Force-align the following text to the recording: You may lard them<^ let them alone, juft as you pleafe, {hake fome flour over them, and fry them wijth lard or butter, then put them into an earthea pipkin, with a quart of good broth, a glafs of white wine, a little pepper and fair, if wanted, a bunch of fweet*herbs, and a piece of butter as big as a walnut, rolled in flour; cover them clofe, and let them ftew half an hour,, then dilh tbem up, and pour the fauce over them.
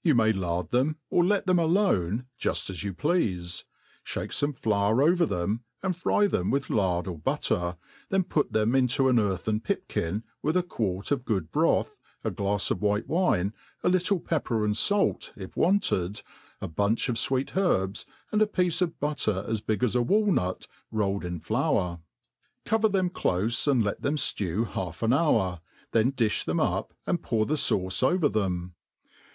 You 0.00 0.14
may 0.14 0.32
lard 0.32 0.70
them<^ 0.70 0.96
let 1.10 1.46
them 1.46 1.58
alone, 1.58 2.24
juft 2.40 2.70
as 2.70 2.84
you 2.84 2.94
pleafe, 2.94 3.64
{hake 4.06 4.30
fome 4.30 4.56
flour 4.56 5.02
over 5.02 5.26
them, 5.26 5.62
and 5.82 5.94
fry 5.94 6.26
them 6.26 6.50
wijth 6.50 6.70
lard 6.70 7.06
or 7.06 7.18
butter, 7.18 7.76
then 8.08 8.24
put 8.24 8.54
them 8.54 8.74
into 8.74 9.10
an 9.10 9.16
earthea 9.16 9.62
pipkin, 9.62 10.24
with 10.40 10.56
a 10.56 10.62
quart 10.62 11.10
of 11.10 11.26
good 11.26 11.52
broth, 11.52 11.98
a 12.24 12.30
glafs 12.30 12.70
of 12.70 12.80
white 12.80 13.06
wine, 13.06 13.52
a 13.82 13.90
little 13.90 14.18
pepper 14.20 14.64
and 14.64 14.78
fair, 14.78 15.16
if 15.36 15.54
wanted, 15.54 16.22
a 16.62 16.66
bunch 16.66 17.10
of 17.10 17.16
fweet*herbs, 17.16 18.06
and 18.32 18.40
a 18.40 18.46
piece 18.46 18.80
of 18.80 18.98
butter 18.98 19.44
as 19.46 19.60
big 19.60 19.84
as 19.84 19.94
a 19.94 20.00
walnut, 20.00 20.66
rolled 20.90 21.26
in 21.26 21.40
flour; 21.40 22.00
cover 22.64 22.88
them 22.88 23.10
clofe, 23.10 23.70
and 23.70 23.84
let 23.84 24.00
them 24.00 24.16
ftew 24.16 24.66
half 24.66 25.02
an 25.02 25.12
hour,, 25.12 25.60
then 25.92 26.10
dilh 26.10 26.42
tbem 26.46 26.58
up, 26.58 26.94
and 27.06 27.22
pour 27.22 27.44
the 27.44 27.56
fauce 27.56 28.02
over 28.02 28.30
them. 28.30 28.74